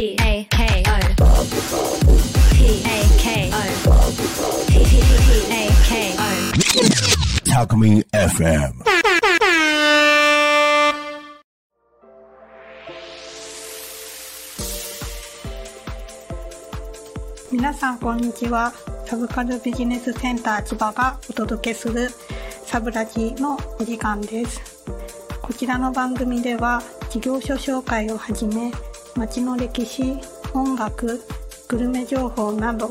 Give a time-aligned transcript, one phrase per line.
[0.00, 0.46] K T A
[3.18, 3.50] K
[4.68, 4.78] T
[5.50, 6.22] A K O
[7.44, 8.74] タクミン FM
[17.50, 18.72] 皆さんこんにちは。
[19.04, 22.08] サブカルビジネスセンター千葉がお届けする
[22.64, 24.84] サブラジのお時間です。
[25.42, 28.70] こちらの番組では事業所紹介をはじめ
[29.18, 30.16] 街の歴史
[30.54, 31.20] 音楽
[31.66, 32.90] グルメ情報など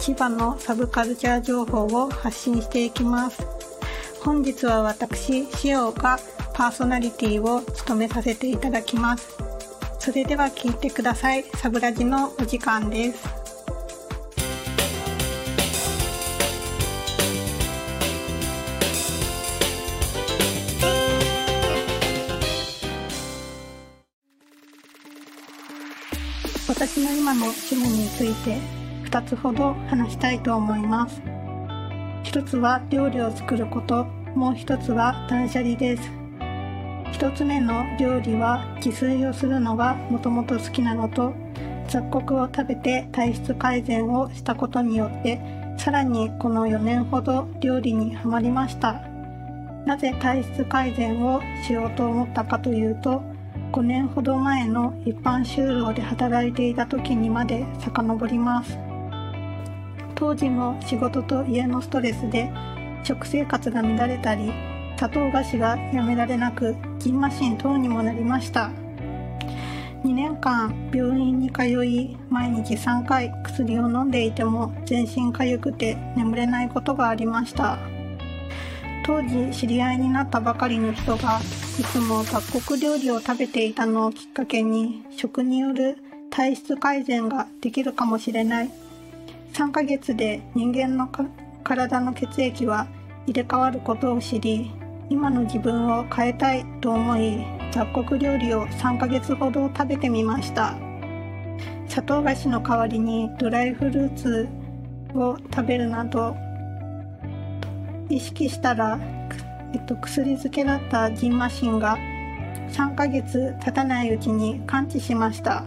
[0.00, 3.46] 千葉のサブカルチャー情報を発信していきます。
[4.20, 6.18] 本日は私塩が
[6.54, 9.38] パーソナリティを務めさせていただきます。
[10.00, 11.44] それでは聞いてください。
[11.54, 13.39] サブラジのお時間です。
[26.70, 28.56] 私の今の趣味について
[29.10, 31.20] 2つほど話したいと思います。
[32.22, 34.04] 一つは料理を作ること。
[34.36, 36.02] もう一つは断捨離です。
[37.10, 41.34] 一つ目の料理は自炊をするのがもともと好きなのと。
[41.88, 45.40] 雑穀を食べて体質改善をしたことによって
[45.76, 48.92] さらにこの4年ほど料理にはまりました。
[49.86, 53.24] なぜ体質改善をしようと思ったかというと
[53.72, 58.76] 5年ほど前の一般就労で働いていた時にまで遡ります。
[60.16, 62.50] 当時の仕事と家のストレスで
[63.04, 64.52] 食生活が乱れたり
[64.96, 68.70] 砂糖菓子がやめられなくジンマシン等にもなりました。
[70.04, 77.78] 2年間病院に通い毎日3回薬を飲んでいても全身かゆくて眠れないことがありました。
[79.10, 81.40] 当時知り合いになったばかりの人が
[81.80, 85.96] いつも雑穀料理を食べていたのをきっかけに食による
[86.30, 88.70] 体質改善ができるかもしれない。
[89.52, 91.10] 3ヶ月で人間の
[91.64, 92.86] 体の血液は
[93.26, 94.70] 入れ替わることを知り
[95.08, 100.76] 今の自分を変えたいと思い雑穀料理を3ヶ月ほど食べてみました。
[101.88, 104.48] 砂糖菓子の代わりにドライフルーツ
[105.16, 106.36] を食べるなど
[108.10, 108.98] 意識したら
[109.72, 111.96] えっと、薬漬けだったジンマシンが
[112.72, 115.64] 3ヶ月経たないうちに完治しました。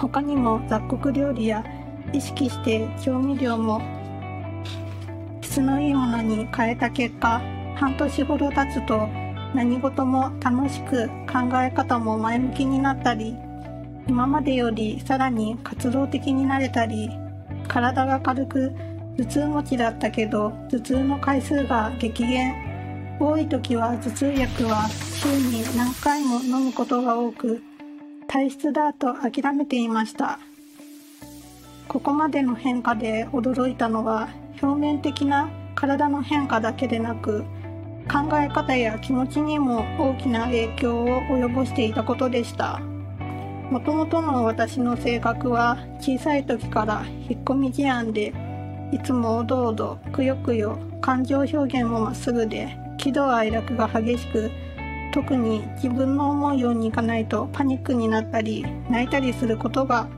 [0.00, 1.64] 他にも雑穀料理や
[2.12, 3.80] 意識して調味料も
[5.40, 7.40] 質のいいものに変えた結果
[7.76, 9.08] 半年ほど経つと
[9.54, 13.36] 何事も楽しく考え方も前向きになったり
[14.08, 17.08] 今までよりさらに活動的になれたり
[17.68, 18.72] 体が軽く
[19.16, 22.54] 頭痛持ちだったけど頭痛の回数が激減。
[23.20, 27.62] 多い時は頭痛薬は週に何回も飲むことが多く
[28.26, 30.40] 体質だと諦めていました。
[31.86, 34.28] ここまでの変化で驚いたのは
[34.60, 37.44] 表面的な体の変化だけでなく
[38.10, 42.80] 考え方や気持ちにも大きな影響を及ぼしていたことでした。
[43.70, 48.32] もともとの私の性格は小さい時から引っ込み思案で
[48.92, 54.50] いつもおどおどくよくよ感情表現もまっすぐで喜怒哀楽が激しく
[55.12, 60.08] 特に自分の思うようにいかないとパニックになったり泣いたりすることが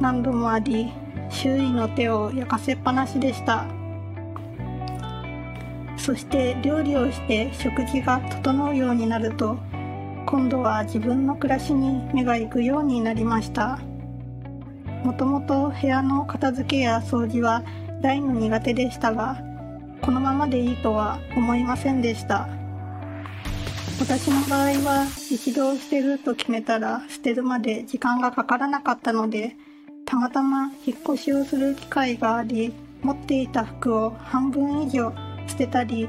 [0.00, 0.92] 何度もあり
[1.30, 3.66] 周囲の手を焼かせっぱなしでした。
[5.96, 9.56] そして料理をして食事が整うようになると
[10.26, 13.78] 今度は自分の暮らしに目が行くようになりました。
[15.02, 17.62] もともと部屋の片付けや掃除は
[18.04, 19.40] 大の苦手でしたが
[20.02, 22.46] このままでいいとは思いませんでした。
[23.98, 29.56] 私の場合は一度捨てると決めたら捨てるまで時間がかからなかったので
[30.04, 35.10] たまたま引っ越しをする機会があり持っていた服を半分以上
[35.46, 36.06] 捨てたり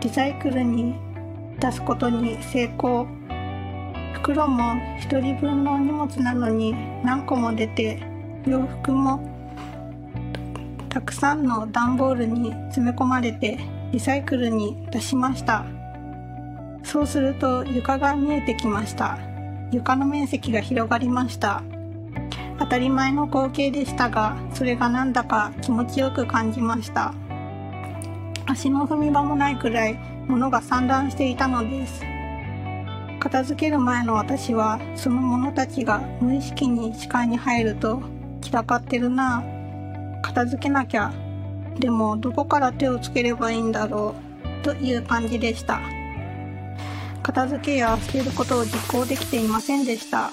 [0.00, 0.96] リサイクルに
[1.60, 3.06] 出すことに成功。
[4.14, 6.74] 袋も1人分の荷物なのに
[7.04, 8.02] 何個も出て
[8.44, 9.35] 洋服も
[10.96, 13.58] たくさんの段ボールに詰め込まれて
[13.92, 15.66] リサイクルに出しました。
[16.84, 19.18] そうすると床が見えてきました。
[19.70, 21.62] 床の面積が広がりました。
[22.58, 27.12] 当たり前の光景でしたがそれがなんだか気持ちよく感じました。
[28.46, 32.02] 足の踏み場もないくらい物が散乱していたのです。
[33.20, 38.02] 片付ける前の私はその物たちが無意識に視界に入ると
[38.40, 39.44] 散らかってるな
[40.26, 41.12] 片付けなきゃ。
[41.78, 44.16] でもどこから手をつければいいんだろ
[44.60, 44.64] う。
[44.64, 45.80] という感じでした。
[47.22, 50.32] 片付けや捨てることを実行できていませんでした。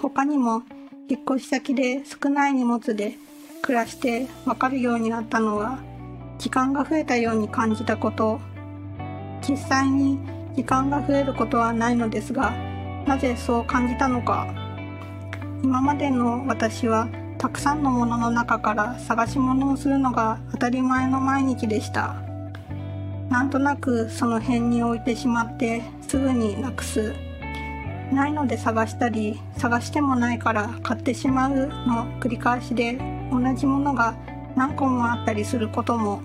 [0.00, 0.62] 他にも
[1.08, 3.14] 引っ越し先で少ない荷物で
[3.60, 5.80] 暮らしてわかるようになったのは
[6.38, 8.40] 時間が増えたように感じたこと。
[9.46, 10.20] 実際に
[10.54, 12.52] 時間が増えることはないのですが
[13.04, 14.46] なぜそう感じたのか。
[15.64, 17.08] 今までの私は
[17.38, 22.16] たくさんのものの中から探し物をするのが当たり前の毎日でした。
[23.30, 27.14] なんとなくその辺に置いてしまってすぐになくす。
[28.12, 32.98] ないので探したり探してもないから買ってしまうの繰り返しで
[33.30, 34.16] 同じものが
[34.56, 36.20] 何個もあったりすることも。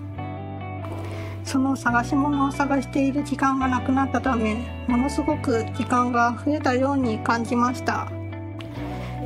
[1.44, 4.56] その探し物を探している時間がなくなったため
[4.88, 8.10] ものすごく時間が増えたように感じました。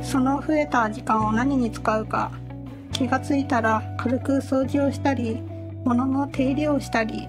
[0.01, 2.31] その増えた時間を何に使うか
[2.91, 5.41] 気がついたら軽く掃除をしたり
[5.85, 7.27] 物の手入れをしたり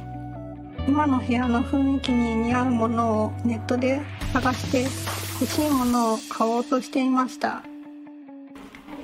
[0.86, 4.00] 今の部屋の雰囲気に似合うものをネットで
[4.32, 4.82] 探して
[5.40, 7.62] 欲しいものを買おうとしていました。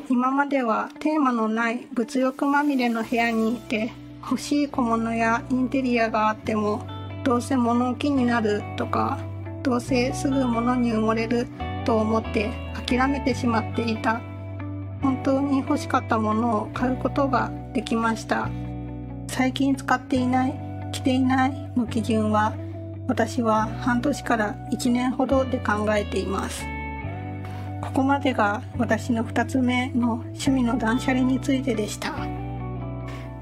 [0.09, 3.93] 今まではテーマのない物欲まみれの部屋にいて
[4.23, 6.87] 欲しい小物やインテリアがあっても
[7.25, 9.19] どうせ物置になるとか
[9.65, 11.49] どうせすぐ物に埋もれる
[11.87, 12.50] と思って
[12.87, 14.21] 諦めてしまっていた。
[15.00, 18.50] 本当に欲しかったものを買うことができました。
[19.29, 20.55] 最近使っていない
[20.93, 22.55] 着ていないの基準は
[23.06, 26.65] 私は半年から1年ほどで考えています。
[27.81, 32.15] ここまでが私の2つ目の趣味の断捨離についてでした。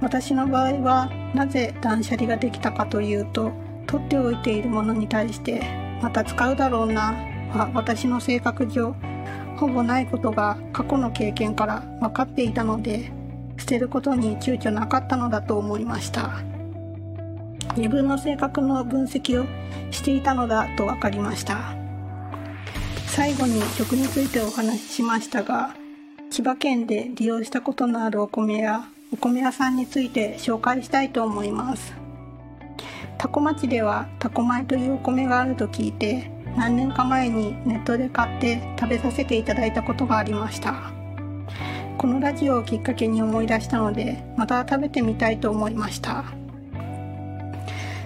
[0.03, 3.53] 私の場合はなぜ断捨離ができたかというと
[3.87, 5.63] 取っておいているものに対して
[6.03, 7.15] また使うだろうな
[7.57, 8.95] は私の性格上
[9.57, 13.13] ほぼないことが過去の経験から分かっていたので
[13.57, 16.43] 捨てることに躊躇なかったのだと思いました。
[17.77, 19.47] 自分の性格の分析を
[19.91, 21.75] していたのだと分かりました。
[23.07, 25.75] 最後に食についてお話ししましたが
[26.31, 31.95] 千葉県で利用したことのあるお米やお米屋さんについて紹介したいと思います。
[33.19, 40.93] 多古町では多古米というお米があると聞いて何年か前にネットで買って食べさせていただいたことがありました。
[41.99, 46.25] このラジオをきっかけに思い出したのでまた食べてみたいと思いました。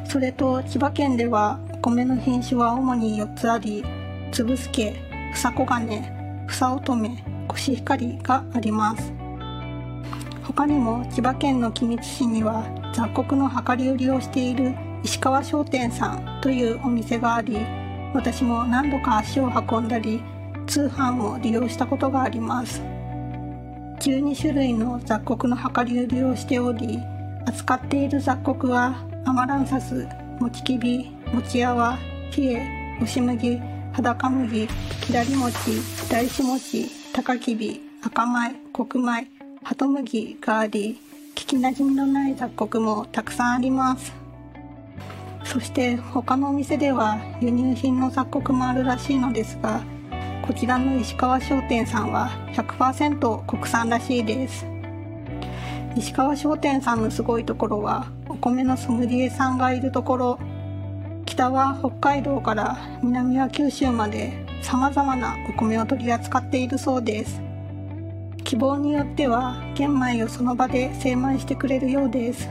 [0.05, 3.85] それと千葉県ではお米の品種は主に4つあり
[4.33, 4.95] 粒助
[5.35, 7.11] 房小金房乙女
[7.47, 9.13] コシヒカリがあります。
[10.45, 12.65] 他にも千葉県の君津市には
[12.95, 17.59] 雑穀の量り売りをしている石川商店さんというお店があり
[18.15, 20.23] 私も何度か足を運んだり
[20.67, 22.83] 通販を利用したことがあります。
[24.01, 27.01] 12種類の雑穀の量り売りをしており
[27.47, 30.07] 扱っている雑穀はアマランサス
[30.39, 31.99] もちきびもちあわ
[32.37, 32.67] 冷え
[32.97, 33.61] 押し麦
[33.93, 34.69] 裸麦
[35.01, 35.55] 左餅
[36.09, 39.27] 大子餅高きび赤米黒米
[39.65, 41.01] 鳩麦があり
[41.35, 44.18] 聞きなじみのない雑穀もたくさんあります。
[45.51, 49.81] そして他のお店では輸入品の雑穀もあるらしいのですが
[50.47, 54.67] こちらの石川商店さんは100%国産らしいです。
[55.97, 60.39] 石川商店さんのすごいところはお米のソムリエさんがいるところ。
[61.27, 67.41] 北は北海道から南は九州まで様々なお米を取り扱っているそうです。
[68.45, 72.49] 希望によっては玄米をその場で精米してくれるようです。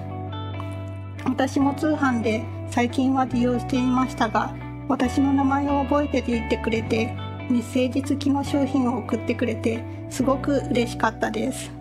[1.25, 4.53] 私も通販で最近は利用していましたが
[4.87, 7.13] 私の名前を覚えてて言ってくれて
[7.49, 11.71] メッセージ付きの商品を送ってくれてすごく嬉しかったです。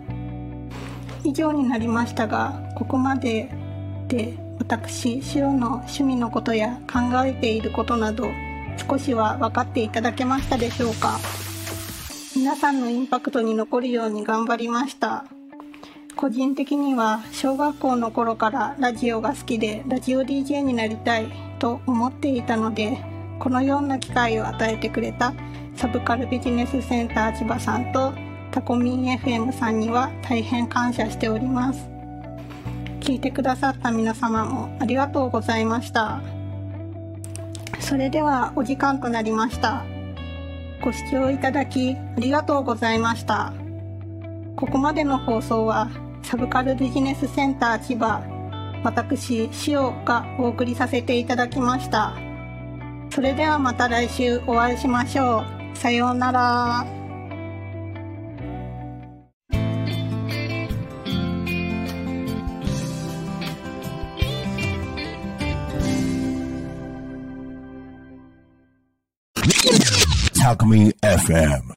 [1.23, 3.49] 以上になりましたがここまで
[4.07, 8.29] で私白の趣味のことや考えていることなど
[8.89, 11.19] 少しは分かっていただけましたでしょうか。
[12.35, 15.25] 皆さんのインパクトに残るように頑張りました。
[16.17, 22.97] 個人的には小学校の頃からラジオが好きでラジオ DJ になりたいと思っていたので
[23.37, 25.31] このような機会を与えてくれた
[25.75, 28.13] サブカルビジネスセンター千葉さんと
[28.49, 31.87] タコミン FM さんには大変感謝しております。
[32.99, 36.19] 聞いてくださった皆様もありがとうございました。
[37.79, 39.85] それではお時間となりました。
[40.81, 43.53] ご視聴いただきありがとうございました。
[44.55, 45.91] ここまでの放送は
[46.23, 48.21] サブカルビジネスセンター千葉
[48.83, 52.15] 私塩がお送りさせていただきました。
[53.09, 55.43] それではまた来週お会いしましょ
[55.73, 55.77] う。
[55.77, 56.85] さようなら。
[70.47, 71.76] Talk Me FM.